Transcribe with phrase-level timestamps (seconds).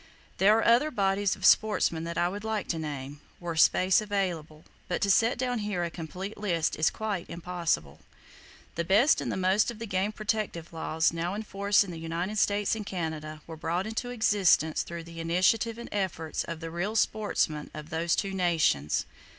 [0.39, 4.65] There are other bodies of sportsmen that I would like to name, were space available,
[4.87, 7.99] but to set down here a complete list is quite impossible.
[8.73, 11.99] The best and the most of the game protective laws now in force in the
[11.99, 16.71] United States and Canada were brought into existence through the initiative and efforts of the
[16.71, 19.05] real sportsmen of those two nations.